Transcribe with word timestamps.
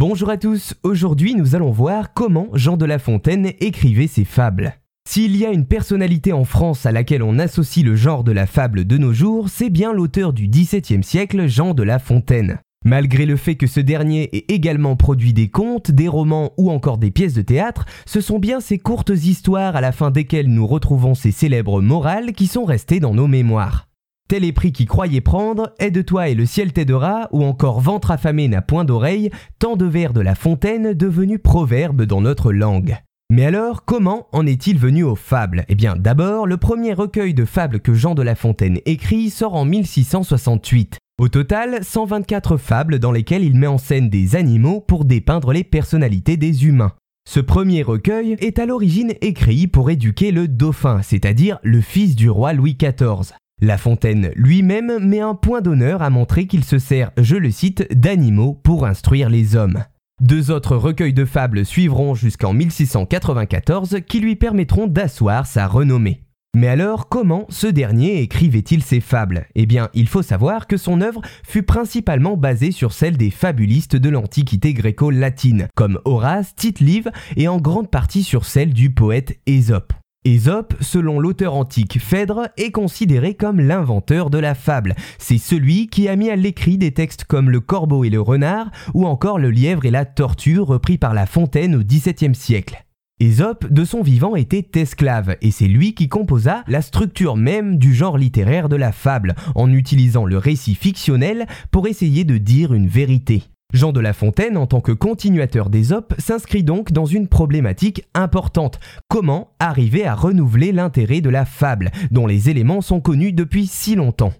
Bonjour 0.00 0.30
à 0.30 0.38
tous, 0.38 0.72
aujourd'hui 0.82 1.34
nous 1.34 1.54
allons 1.54 1.72
voir 1.72 2.14
comment 2.14 2.48
Jean 2.54 2.78
de 2.78 2.86
La 2.86 2.98
Fontaine 2.98 3.52
écrivait 3.60 4.06
ses 4.06 4.24
fables. 4.24 4.72
S'il 5.06 5.36
y 5.36 5.44
a 5.44 5.50
une 5.50 5.66
personnalité 5.66 6.32
en 6.32 6.44
France 6.44 6.86
à 6.86 6.90
laquelle 6.90 7.22
on 7.22 7.38
associe 7.38 7.84
le 7.84 7.96
genre 7.96 8.24
de 8.24 8.32
la 8.32 8.46
fable 8.46 8.86
de 8.86 8.96
nos 8.96 9.12
jours, 9.12 9.50
c'est 9.50 9.68
bien 9.68 9.92
l'auteur 9.92 10.32
du 10.32 10.48
XVIIe 10.48 11.04
siècle, 11.04 11.48
Jean 11.48 11.74
de 11.74 11.82
La 11.82 11.98
Fontaine. 11.98 12.60
Malgré 12.82 13.26
le 13.26 13.36
fait 13.36 13.56
que 13.56 13.66
ce 13.66 13.80
dernier 13.80 14.34
ait 14.34 14.46
également 14.48 14.96
produit 14.96 15.34
des 15.34 15.48
contes, 15.48 15.90
des 15.90 16.08
romans 16.08 16.54
ou 16.56 16.70
encore 16.70 16.96
des 16.96 17.10
pièces 17.10 17.34
de 17.34 17.42
théâtre, 17.42 17.84
ce 18.06 18.22
sont 18.22 18.38
bien 18.38 18.60
ces 18.60 18.78
courtes 18.78 19.10
histoires 19.10 19.76
à 19.76 19.82
la 19.82 19.92
fin 19.92 20.10
desquelles 20.10 20.48
nous 20.48 20.66
retrouvons 20.66 21.14
ces 21.14 21.30
célèbres 21.30 21.82
morales 21.82 22.32
qui 22.32 22.46
sont 22.46 22.64
restées 22.64 23.00
dans 23.00 23.12
nos 23.12 23.28
mémoires. 23.28 23.89
Tel 24.30 24.44
est 24.44 24.52
prix 24.52 24.70
qui 24.70 24.86
croyait 24.86 25.20
prendre, 25.20 25.74
aide-toi 25.80 26.28
et 26.28 26.36
le 26.36 26.46
ciel 26.46 26.72
t'aidera, 26.72 27.28
ou 27.32 27.42
encore 27.42 27.80
ventre 27.80 28.12
affamé 28.12 28.46
n'a 28.46 28.62
point 28.62 28.84
d'oreille, 28.84 29.28
tant 29.58 29.74
de 29.74 29.84
vers 29.84 30.12
de 30.12 30.20
la 30.20 30.36
fontaine 30.36 30.94
devenus 30.94 31.40
proverbes 31.42 32.02
dans 32.02 32.20
notre 32.20 32.52
langue. 32.52 32.96
Mais 33.32 33.44
alors, 33.44 33.84
comment 33.84 34.28
en 34.30 34.46
est-il 34.46 34.78
venu 34.78 35.02
aux 35.02 35.16
fables? 35.16 35.64
Eh 35.68 35.74
bien, 35.74 35.96
d'abord, 35.96 36.46
le 36.46 36.58
premier 36.58 36.92
recueil 36.92 37.34
de 37.34 37.44
fables 37.44 37.80
que 37.80 37.92
Jean 37.92 38.14
de 38.14 38.22
La 38.22 38.36
Fontaine 38.36 38.78
écrit 38.86 39.30
sort 39.30 39.56
en 39.56 39.64
1668. 39.64 40.98
Au 41.20 41.26
total, 41.26 41.82
124 41.82 42.56
fables 42.56 43.00
dans 43.00 43.10
lesquelles 43.10 43.42
il 43.42 43.56
met 43.56 43.66
en 43.66 43.78
scène 43.78 44.10
des 44.10 44.36
animaux 44.36 44.80
pour 44.80 45.06
dépeindre 45.06 45.52
les 45.52 45.64
personnalités 45.64 46.36
des 46.36 46.66
humains. 46.66 46.92
Ce 47.28 47.40
premier 47.40 47.82
recueil 47.82 48.36
est 48.38 48.60
à 48.60 48.66
l'origine 48.66 49.12
écrit 49.22 49.66
pour 49.66 49.90
éduquer 49.90 50.30
le 50.30 50.46
dauphin, 50.46 51.02
c'est-à-dire 51.02 51.58
le 51.64 51.80
fils 51.80 52.14
du 52.14 52.30
roi 52.30 52.52
Louis 52.52 52.76
XIV. 52.80 53.34
La 53.62 53.76
Fontaine 53.76 54.30
lui-même 54.36 55.04
met 55.06 55.20
un 55.20 55.34
point 55.34 55.60
d'honneur 55.60 56.00
à 56.00 56.08
montrer 56.08 56.46
qu'il 56.46 56.64
se 56.64 56.78
sert, 56.78 57.10
je 57.18 57.36
le 57.36 57.50
cite, 57.50 57.86
d'animaux 57.94 58.58
pour 58.62 58.86
instruire 58.86 59.28
les 59.28 59.54
hommes. 59.54 59.84
Deux 60.22 60.50
autres 60.50 60.76
recueils 60.76 61.12
de 61.12 61.26
fables 61.26 61.66
suivront 61.66 62.14
jusqu'en 62.14 62.54
1694 62.54 63.98
qui 64.06 64.20
lui 64.20 64.36
permettront 64.36 64.86
d'asseoir 64.86 65.46
sa 65.46 65.66
renommée. 65.66 66.22
Mais 66.56 66.68
alors, 66.68 67.08
comment 67.08 67.44
ce 67.50 67.66
dernier 67.66 68.22
écrivait-il 68.22 68.82
ses 68.82 69.00
fables? 69.00 69.46
Eh 69.54 69.66
bien, 69.66 69.88
il 69.92 70.08
faut 70.08 70.22
savoir 70.22 70.66
que 70.66 70.78
son 70.78 71.02
œuvre 71.02 71.20
fut 71.46 71.62
principalement 71.62 72.38
basée 72.38 72.72
sur 72.72 72.92
celle 72.92 73.18
des 73.18 73.30
fabulistes 73.30 73.96
de 73.96 74.08
l'Antiquité 74.08 74.72
gréco-latine, 74.72 75.68
comme 75.76 76.00
Horace, 76.06 76.54
Tite-Live, 76.56 77.10
et 77.36 77.46
en 77.46 77.58
grande 77.58 77.90
partie 77.90 78.24
sur 78.24 78.46
celle 78.46 78.72
du 78.72 78.90
poète 78.90 79.38
Ésope. 79.46 79.92
Ésope, 80.26 80.74
selon 80.82 81.18
l'auteur 81.18 81.54
antique 81.54 81.98
Phèdre, 81.98 82.48
est 82.58 82.72
considéré 82.72 83.32
comme 83.32 83.58
l'inventeur 83.58 84.28
de 84.28 84.36
la 84.36 84.54
fable. 84.54 84.94
C'est 85.16 85.38
celui 85.38 85.86
qui 85.86 86.08
a 86.08 86.16
mis 86.16 86.28
à 86.28 86.36
l'écrit 86.36 86.76
des 86.76 86.92
textes 86.92 87.24
comme 87.24 87.48
Le 87.48 87.60
corbeau 87.60 88.04
et 88.04 88.10
le 88.10 88.20
renard 88.20 88.70
ou 88.92 89.06
encore 89.06 89.38
Le 89.38 89.50
lièvre 89.50 89.86
et 89.86 89.90
la 89.90 90.04
tortue 90.04 90.60
repris 90.60 90.98
par 90.98 91.14
La 91.14 91.24
Fontaine 91.24 91.74
au 91.74 91.82
XVIIe 91.82 92.34
siècle. 92.34 92.84
Ésope, 93.18 93.72
de 93.72 93.82
son 93.82 94.02
vivant, 94.02 94.36
était 94.36 94.78
esclave, 94.78 95.36
et 95.40 95.50
c'est 95.50 95.68
lui 95.68 95.94
qui 95.94 96.10
composa 96.10 96.64
la 96.68 96.82
structure 96.82 97.36
même 97.36 97.78
du 97.78 97.94
genre 97.94 98.18
littéraire 98.18 98.68
de 98.68 98.76
la 98.76 98.92
fable, 98.92 99.34
en 99.54 99.72
utilisant 99.72 100.26
le 100.26 100.36
récit 100.36 100.74
fictionnel 100.74 101.46
pour 101.70 101.86
essayer 101.86 102.24
de 102.24 102.36
dire 102.36 102.74
une 102.74 102.88
vérité. 102.88 103.49
Jean 103.72 103.92
de 103.92 104.00
La 104.00 104.12
Fontaine, 104.12 104.56
en 104.56 104.66
tant 104.66 104.80
que 104.80 104.92
continuateur 104.92 105.70
d'Ésope, 105.70 106.14
s'inscrit 106.18 106.64
donc 106.64 106.92
dans 106.92 107.06
une 107.06 107.28
problématique 107.28 108.04
importante. 108.14 108.80
Comment 109.08 109.52
arriver 109.58 110.06
à 110.06 110.14
renouveler 110.14 110.72
l'intérêt 110.72 111.20
de 111.20 111.30
la 111.30 111.44
fable, 111.44 111.90
dont 112.10 112.26
les 112.26 112.50
éléments 112.50 112.80
sont 112.80 113.00
connus 113.00 113.32
depuis 113.32 113.66
si 113.66 113.94
longtemps? 113.94 114.32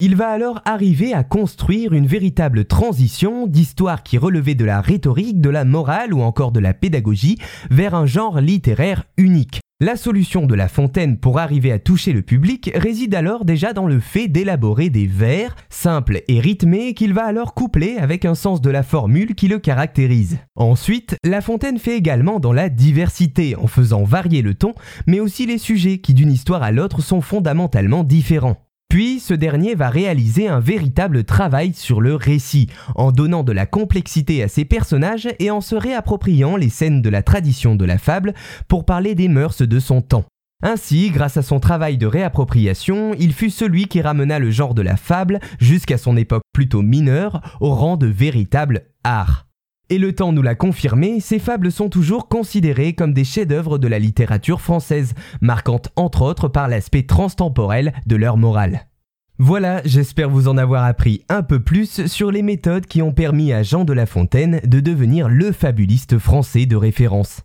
Il 0.00 0.14
va 0.14 0.28
alors 0.28 0.62
arriver 0.64 1.12
à 1.12 1.24
construire 1.24 1.92
une 1.92 2.06
véritable 2.06 2.64
transition 2.64 3.48
d'histoire 3.48 4.04
qui 4.04 4.16
relevait 4.16 4.54
de 4.54 4.64
la 4.64 4.80
rhétorique, 4.80 5.40
de 5.40 5.50
la 5.50 5.64
morale 5.64 6.14
ou 6.14 6.22
encore 6.22 6.52
de 6.52 6.60
la 6.60 6.72
pédagogie 6.72 7.38
vers 7.70 7.94
un 7.94 8.06
genre 8.06 8.40
littéraire 8.40 9.04
unique. 9.16 9.60
La 9.80 9.94
solution 9.94 10.46
de 10.46 10.56
La 10.56 10.66
Fontaine 10.66 11.18
pour 11.18 11.38
arriver 11.38 11.70
à 11.70 11.78
toucher 11.78 12.12
le 12.12 12.22
public 12.22 12.72
réside 12.74 13.14
alors 13.14 13.44
déjà 13.44 13.72
dans 13.72 13.86
le 13.86 14.00
fait 14.00 14.26
d'élaborer 14.26 14.90
des 14.90 15.06
vers 15.06 15.54
simples 15.70 16.22
et 16.26 16.40
rythmés 16.40 16.94
qu'il 16.94 17.14
va 17.14 17.24
alors 17.24 17.54
coupler 17.54 17.96
avec 17.96 18.24
un 18.24 18.34
sens 18.34 18.60
de 18.60 18.70
la 18.70 18.82
formule 18.82 19.36
qui 19.36 19.46
le 19.46 19.60
caractérise. 19.60 20.38
Ensuite, 20.56 21.14
La 21.22 21.40
Fontaine 21.40 21.78
fait 21.78 21.96
également 21.96 22.40
dans 22.40 22.52
la 22.52 22.70
diversité 22.70 23.54
en 23.54 23.68
faisant 23.68 24.02
varier 24.02 24.42
le 24.42 24.54
ton, 24.54 24.74
mais 25.06 25.20
aussi 25.20 25.46
les 25.46 25.58
sujets 25.58 25.98
qui 25.98 26.12
d'une 26.12 26.32
histoire 26.32 26.64
à 26.64 26.72
l'autre 26.72 27.00
sont 27.00 27.20
fondamentalement 27.20 28.02
différents. 28.02 28.67
Puis 28.88 29.20
ce 29.20 29.34
dernier 29.34 29.74
va 29.74 29.90
réaliser 29.90 30.48
un 30.48 30.60
véritable 30.60 31.24
travail 31.24 31.74
sur 31.74 32.00
le 32.00 32.14
récit, 32.14 32.68
en 32.94 33.12
donnant 33.12 33.42
de 33.42 33.52
la 33.52 33.66
complexité 33.66 34.42
à 34.42 34.48
ses 34.48 34.64
personnages 34.64 35.28
et 35.38 35.50
en 35.50 35.60
se 35.60 35.74
réappropriant 35.74 36.56
les 36.56 36.70
scènes 36.70 37.02
de 37.02 37.10
la 37.10 37.22
tradition 37.22 37.76
de 37.76 37.84
la 37.84 37.98
fable 37.98 38.32
pour 38.66 38.86
parler 38.86 39.14
des 39.14 39.28
mœurs 39.28 39.60
de 39.60 39.78
son 39.78 40.00
temps. 40.00 40.24
Ainsi, 40.62 41.10
grâce 41.10 41.36
à 41.36 41.42
son 41.42 41.60
travail 41.60 41.98
de 41.98 42.06
réappropriation, 42.06 43.14
il 43.18 43.32
fut 43.32 43.50
celui 43.50 43.86
qui 43.86 44.00
ramena 44.00 44.38
le 44.38 44.50
genre 44.50 44.74
de 44.74 44.82
la 44.82 44.96
fable, 44.96 45.38
jusqu'à 45.60 45.98
son 45.98 46.16
époque 46.16 46.42
plutôt 46.52 46.82
mineure, 46.82 47.58
au 47.60 47.74
rang 47.74 47.96
de 47.96 48.08
véritable 48.08 48.86
art. 49.04 49.47
Et 49.90 49.98
le 49.98 50.14
temps 50.14 50.32
nous 50.32 50.42
l'a 50.42 50.54
confirmé, 50.54 51.18
ces 51.18 51.38
fables 51.38 51.72
sont 51.72 51.88
toujours 51.88 52.28
considérées 52.28 52.92
comme 52.92 53.14
des 53.14 53.24
chefs-d'œuvre 53.24 53.78
de 53.78 53.88
la 53.88 53.98
littérature 53.98 54.60
française, 54.60 55.14
marquant 55.40 55.80
entre 55.96 56.22
autres 56.22 56.48
par 56.48 56.68
l'aspect 56.68 57.04
transtemporel 57.04 57.94
de 58.06 58.16
leur 58.16 58.36
morale. 58.36 58.86
Voilà, 59.38 59.80
j'espère 59.84 60.28
vous 60.28 60.48
en 60.48 60.58
avoir 60.58 60.84
appris 60.84 61.24
un 61.28 61.42
peu 61.42 61.60
plus 61.60 62.06
sur 62.06 62.30
les 62.30 62.42
méthodes 62.42 62.86
qui 62.86 63.00
ont 63.00 63.12
permis 63.12 63.52
à 63.52 63.62
Jean 63.62 63.84
de 63.84 63.92
La 63.92 64.04
Fontaine 64.04 64.60
de 64.64 64.80
devenir 64.80 65.28
le 65.28 65.52
fabuliste 65.52 66.18
français 66.18 66.66
de 66.66 66.76
référence. 66.76 67.42